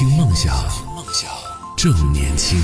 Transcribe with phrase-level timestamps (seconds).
[0.00, 0.56] 听梦想，
[1.76, 2.58] 正年轻。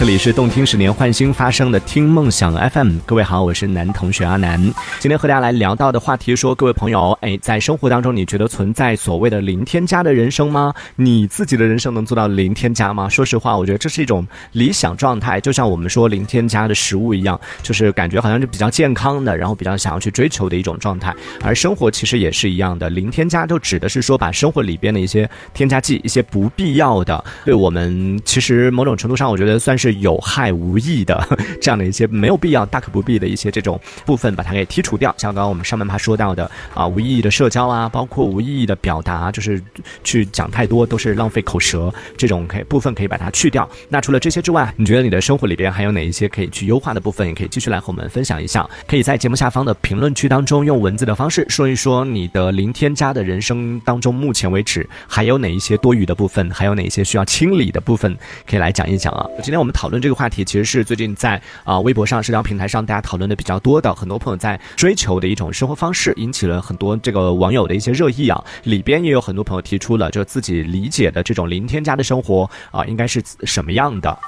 [0.00, 4.58] 这里是动听十年焕新发生的听梦想 FM，各位好，我是男同学阿南。
[4.98, 10.72] 今天和大家来聊到的话题说，各位朋友，哎，在生活当中，你觉得存在所谓的零添加的人生吗？
[10.96, 13.10] 你自己的人生能做到零添加吗？
[13.10, 21.14] 说实话，我觉得这是一种理想状态，就像我们说零添加的食物一样，就是感觉好像是比较健康的，然后比较想要去追求的一种状态。
[21.42, 29.89] 而生活其实也是一样的，零添加就指的是说，把生活里边的一些添加剂、一些不必要的，对我们其实某种程度上，我觉得算是。
[29.94, 35.14] 有害无益的 这样的一些没有必要、大可不必的一些这种部分，把它给剔除掉。
[35.18, 39.62] 像刚刚我们上半趴说到的啊，无意义的社交啊，包括无意义的表达，就是
[40.04, 43.68] 去讲太多都是浪费口舌，这种可以部分可以把它去掉。
[43.88, 47.26] 那除了这些之外，你觉得你的生活里边还有哪一些可以去优化的部分？
[47.26, 48.68] 也可以继续来和我们分享一下。
[48.86, 58.16] 可以在节目下方的评论区当中用文字的方式说一说你的零添加的人生当中，目前为止还有哪一些多余的部分，还有哪一些需要清理的部分，
[58.48, 59.26] 可以来讲一讲啊。
[59.42, 68.44] 今天我们讨论这个话题，其实是最近在啊微博上、社交平台上大家讨论的比较多的，很多朋友在追求的一种生活方式，引起了很多这个网友的一些热议啊。
[68.64, 74.18] 里边也有很多朋友提出了，就自己理解的这种零添加的生活啊，应该是什么样的。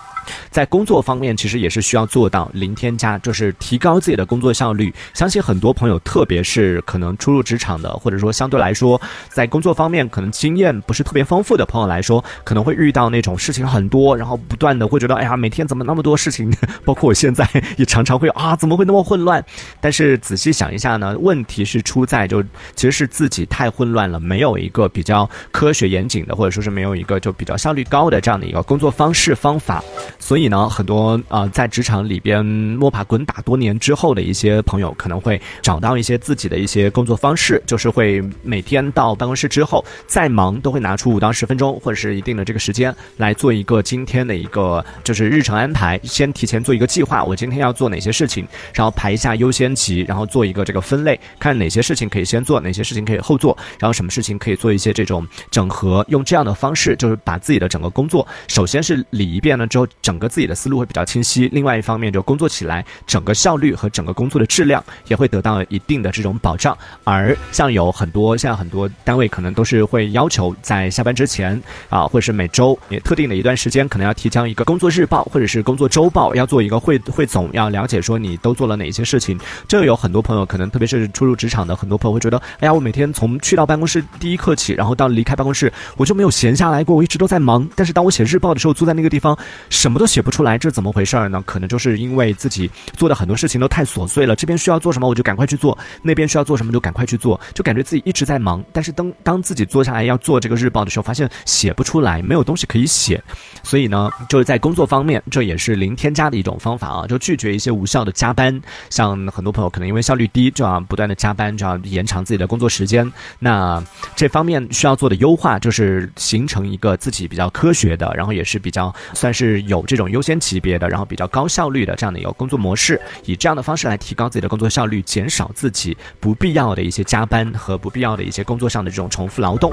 [0.51, 4.95] 在工作方面，其实也是需要做到零添加，就是提高自己的工作效率。
[5.13, 16.49] 相信很多朋友，特别是可能初入职场的，或者说相对来说在工作方面可能经验不是特别丰富的朋友来说，可能会遇到那种事情很多，然后不断的会觉得，哎呀，每天怎么那么多事情？
[16.87, 17.45] 包括我现在
[17.77, 19.45] 也常常会啊，怎么会那么混乱？
[19.81, 22.41] 但是仔细想一下呢，问题是出在就
[22.77, 29.83] 其实是自己太混乱了，没有一个比较科学严谨的，或者说是没有一个就比较效率高的这样的一个工作方式方法。
[30.21, 59.87] 所以呢，很多啊，在职场里边摸爬滚打多年之后的一些朋友，可能会找到一些自己的一些工作方式，就是会每天到办公室之后，再忙都会拿出五到十分钟，或者是一定的这个时间来做一个今天的一个就是日程安排，先提前做一个计划，我今天要做哪些事情，然后排一下优先级，然后做一个这个分类，看哪些事情可以先做，哪些事情可以后做，然后什么事情可以做一些这种整合，用这样的方式，就是把自己的整个工作，首先是理一遍了之后。
[60.03, 66.77] 整个自己的思路会比较清晰，另外一方面就工作起来，整个效率和整个工作的质量也会得到一定的这种保障。
[67.05, 79.39] 而像有很多像很多单位可能都是会要求在下班之前啊，或者是每周也特定的一段时间，可能要提交一个工作日报或者是工作周报，要做一个汇汇总，要了解说你都做了哪些事情。
[79.69, 87.69] 这有很多朋友可能特别是初入职场的很多朋友会觉得，哎呀，我每天从去到办公室第一刻起，然后到离开办公室，我就没有闲下来过，我一直都在忙。
[87.77, 89.37] 但是当我写日报的时候，坐在那个地方，
[89.69, 91.43] 什么都写不出来，这怎么回事儿呢？
[91.45, 94.35] 可能就是因为自己做的很多事情都太琐碎了。
[94.35, 98.65] 这边需要做什么，我就赶快去做；那边需要做什么，就赶快去做，就感觉自己一直在忙。
[98.73, 103.23] 但是当当自己坐下来要做这个日报的时候，发现写不出来，没有东西可以写。
[103.63, 108.61] 所以呢，就是在工作方方面，这也是零添加的一种方法啊，就拒绝一些无效的加班。
[108.89, 113.11] 像很多朋友可能因为效率低，就要不断的加班，就要延长自己的工作时间。
[113.39, 113.83] 那
[114.17, 119.83] 这方面需要做的优化，就是形成一个自己比较科学的，然后也是比较算是有。
[119.93, 129.73] 这种优先级别的，然后比较高效率的这样的一个工作模式，以这样的方式来提高自己的工作效率，减少自己不必要的一些加班和不必要的一些工作上的这种重复劳动。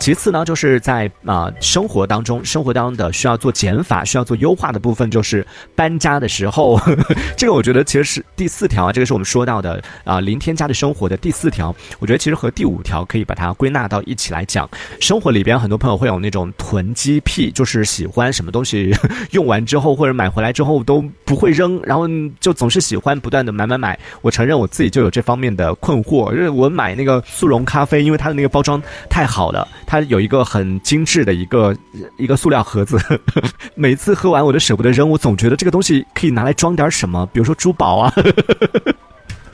[0.00, 14.68] 其次呢，就是在啊生活当中，生活当中的需要做减法、需要做优化 大的部分，就是搬家的时候，呵 呵这个我觉得其实是第四条啊，这个是我们说到的啊零添加的生活的第四条，我觉得其实和第五条可以把它归纳到一起来讲。
[15.00, 18.94] 生活里边很多朋友会有那种囤积癖，就是喜欢什么东西
[19.32, 19.48] 用。
[19.48, 22.06] 完之后或者买回来之后都不会扔，然后
[22.38, 23.98] 就总是喜欢不断的买买买。
[24.20, 31.74] 我承认我自己就有这方面的困惑，因为我买那个速溶咖啡，因为它的那个包装太好了，它有一个很精致的一个
[32.18, 32.98] 一个塑料盒子，
[33.74, 38.12] 每次喝完我都舍不得扔，我总觉得这个东西可以拿来装点什么，比如说珠宝啊。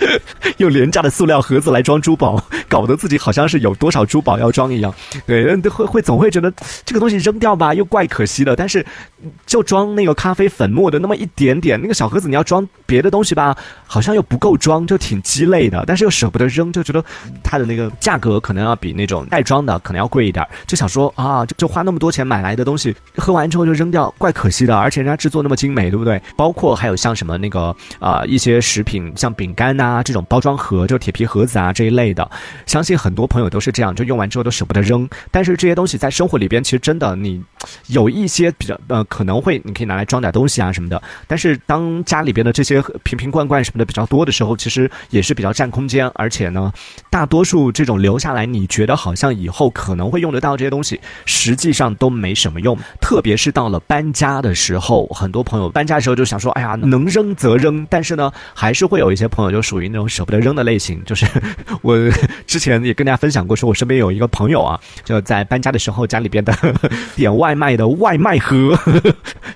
[0.59, 4.94] 用廉价的塑料盒子来装珠宝，搞得自己好像是有多少珠宝要装一样。
[5.26, 6.52] 对，都会会总会觉得
[6.84, 8.55] 这个东西扔掉吧，又怪可惜的。
[8.56, 8.84] 但是
[9.46, 13.56] 就装那个咖啡粉末的那么一点点，那个小盒子你要装别的东西吧，
[13.87, 15.82] 好像又不够装，就挺鸡肋的。
[15.87, 17.02] 但是又舍不得扔，就觉得
[17.43, 20.46] 它的那个价格可能要比那种袋装的可能要贵一点。
[20.67, 24.76] 就想说啊，就就花那么多钱买来的东西，喝完之后就扔掉，怪可惜的。
[24.76, 26.20] 而且人家制作那么精美，对不对？
[26.37, 29.94] 包括还有像什么那个啊一些食品，像饼干呐。
[29.94, 32.29] 啊这种包装盒，就铁皮盒子啊这一类的，
[32.67, 35.08] 相信很多朋友都是这样，就用完之后都舍不得扔。
[35.31, 37.43] 但是这些东西在生活里边，其实真的你
[37.87, 41.00] 有一些比较呃可能会你可以拿来装点东西啊什么的。
[41.26, 46.73] 但是当家里边的这些瓶瓶罐罐什么的比较多的时候，其实也是比较占空间，而且呢，
[47.11, 52.76] 大多数这种留下来你觉得好像以后可能会用得到这些东西，实际上都没什么用。
[53.00, 57.87] 特别是到了搬家的时候，很多朋友搬家的时候就想说，哎呀，能扔则扔。
[57.91, 61.02] 但是呢，还是会有一些朋友就属于那种舍不得扔的类型。
[61.04, 61.26] 就是
[61.82, 61.96] 我
[62.46, 66.54] 之前也跟大家分享过，说我身边有一个朋友啊，就在搬家的时候，家里边的
[67.16, 68.78] 点外卖的外卖盒，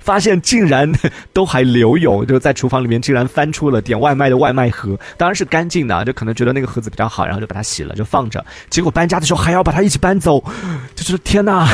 [0.01, 0.91] 发现竟然
[1.33, 8.45] 都还留有，就在厨房里面竟然翻出了点外卖的外卖盒，当然是干净的，就可能觉得那个盒子比较好，然后就把它洗了，就放着。
[8.71, 10.43] 结果搬家的时候还要把它一起搬走，
[10.95, 11.69] 就是天哪！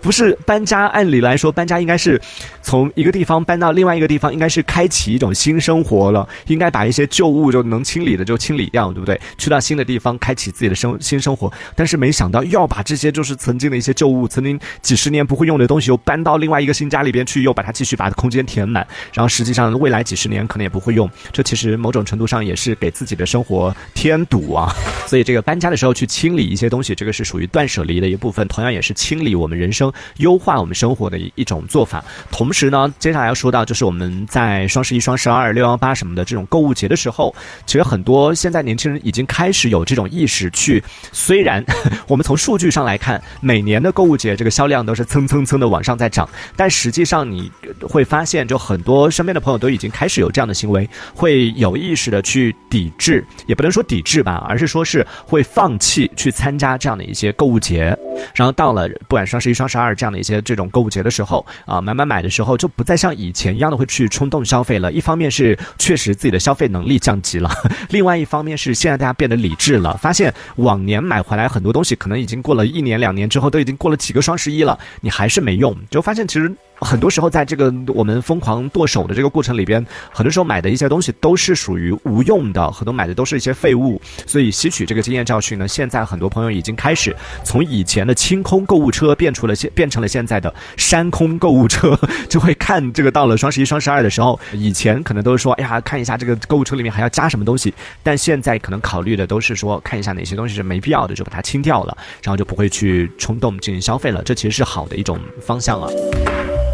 [0.00, 2.20] 不是搬家，按理来说搬家应该是
[2.62, 4.62] 从一个地方搬到另外一个地方，应该是。
[4.62, 9.18] 开启一种新生活了，应该把一些旧物就能清理的就清理掉，对不对？
[9.36, 11.52] 去到新的地方，开启自己的生新生活。
[11.76, 11.98] 但是。
[11.98, 13.34] 没想到要把这些就是。
[13.34, 21.10] 曾经的一些旧物，曾经几十年不会用的东西，又搬到另外一个新家里边去，又把它继续把空间填满，然后实际上未来几十年可能也不会用。
[21.32, 22.74] 这其实某种程度上也是。
[22.76, 24.72] 给自己的生活添堵啊。
[25.08, 29.90] 所以这个搬家的时候去清理一些东西，这个是属于断舍离的一部分，同样也是清理我们人生。
[30.18, 37.34] 优化我们生活的一一种做法，同时呢，接下来要说到就是我们在双十一、双十二、六幺八什么的这种购物节的时候，
[37.64, 40.82] 其实很多现在年轻人已经开始有这种意识去。
[41.10, 41.64] 虽然
[42.06, 47.50] 我们从数据上来看，每年的购物节这个销量都是蹭蹭蹭的往上在涨，但实际上你
[47.80, 57.96] 会发现，就很多身边的朋友都已经开始有这样的行为，会有意识的去抵制，也不能说抵制吧，而是说是会放弃去参加这样的一些购物节，
[58.34, 60.08] 然后到了不管双十一、双十二这样。
[60.08, 64.90] 的一些这种购物节的时候啊，买买买的时候就不再像以前一样的会去冲动消费了。
[64.90, 67.50] 一方面是确实自己的消费能力降级了，
[67.90, 76.50] 另外一方面是现在大家变得理智了，发现往年买回来很多东西可能已经过了一年两年之后，都已经过了几个双十一了，你还是没用，就发现其实。
[76.80, 84.00] 很多时候，在这个我们疯狂剁手的这个过程里边，很多时候买的一些东西都是属于无用的，很多买的都是一些废物。
[84.26, 87.14] 所以吸取这个经验教训呢，现在很多朋友已经开始
[87.44, 91.98] 从以前的清空购物车变出了现变成了现在的山空购物车，
[92.28, 104.22] 就会看这个到了双十一、双十二的时候，以前可能都是说，哎呀，看一下这个购物车里面还要加什么东西，但现在可能考虑的都是说，看一下哪些东西是没必要的，就把它清掉了，然后就不会去冲动进行消费了。
[104.22, 106.67] 这其实是好的一种方向了。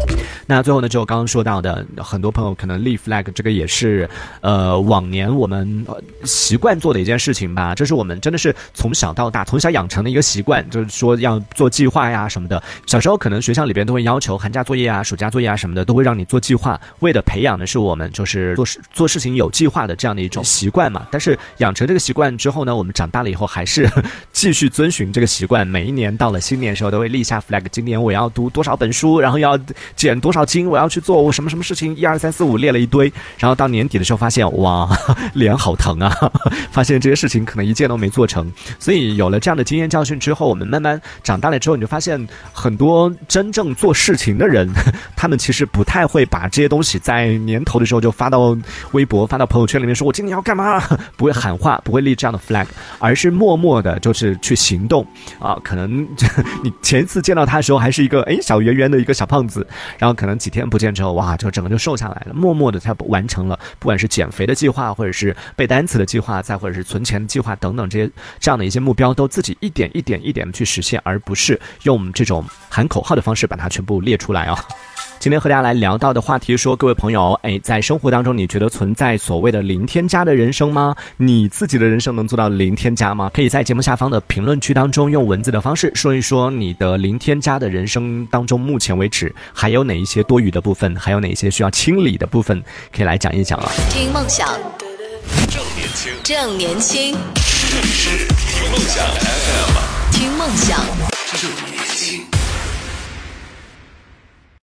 [0.47, 4.07] 那最后呢，就我刚刚说到的，很多朋友可能立 flag，这个也是，
[4.41, 5.85] 呃，往年我们
[6.23, 7.73] 习惯做的一件事情吧。
[7.73, 12.61] 这是我们真的是从小到大，从小养成的一个习惯，就是说要做计划呀什么的。
[12.85, 21.07] 小时候可能学校里边都会要求寒假作业啊、暑假作业啊什么的，都会让你做计划，为的培养的是我们就是做事做事情有计划的这样的一种习惯嘛。
[21.09, 23.89] 但是养成这个习惯之后呢，我们长大了以后还是
[24.31, 29.57] 继续遵循这个习惯，每一年到了新年的时候都会立下 flag，今年我要读多少本书，然后要
[29.95, 30.34] 减多。
[30.35, 34.85] 少斤我要去做我什么什么事情一二三四五列了一堆，然后到年底的时候发现哇
[35.33, 36.13] 脸好疼啊，
[36.71, 44.69] 发现这些事情可能一件都没做成，所以有了这样的经验教训之后，我们慢慢长大了之后，你就发现很多真正做事情的人，
[45.15, 48.57] 他们其实不太会把这些东西在年头的时候就发到
[48.91, 50.81] 微博、发到朋友圈里面说“我今年要干嘛”，
[51.15, 52.67] 不会喊话，不会立这样的 flag，
[52.99, 55.07] 而是默默的就是去行动
[55.39, 55.57] 啊。
[55.63, 56.05] 可能
[56.61, 59.65] 你前一次见到他的时候还是一个哎小圆圆的一个小胖子，
[59.97, 60.24] 然后可。
[60.25, 62.33] 可能几天不见之后，哇，就整个就瘦下来了。
[62.33, 74.57] 默默的，他完成了，不管是减肥的计划，或者是背单词的计划，再或者是存钱的计划等等这些这样的一些目标，都自己一点一点一点的去实现，而不是用这种喊口号的方式把它全部列出来啊。
[75.25, 80.95] 今天和大家来聊到的话题说，各位朋友，哎，在生活当中，你觉得存在所谓的零添加的人生吗？
[81.17, 83.31] 你自己的人生能做到零添加吗？
[83.33, 92.63] 可以在节目下方的评论区当中用文字的方式说一说你的零添加的人生当中，目前为止还有哪一些多余的部分，还有哪些需要清理的部分，
[92.95, 93.71] 可以来讲一讲啊。
[93.89, 94.47] 听梦想，
[95.49, 97.17] 正年轻，正年轻
[97.81, 100.79] 是，听梦想 FM，听梦想，
[101.33, 102.44] 正年轻。